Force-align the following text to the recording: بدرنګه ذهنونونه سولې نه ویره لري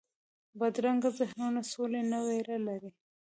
بدرنګه 0.59 1.09
ذهنونونه 1.19 1.61
سولې 1.71 2.01
نه 2.11 2.19
ویره 2.27 2.57
لري 2.67 2.91